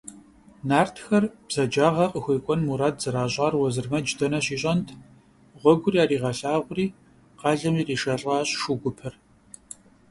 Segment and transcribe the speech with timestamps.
[0.67, 4.87] Нартхэр бзаджагъэ къыхуекӏуэн мурад зэращӏар Уэзырмэдж дэнэ щищӏэнт–
[5.61, 6.85] гъуэгур яригъэлъагъури,
[7.39, 9.13] къалэм иришэлӏащ шу гупыр.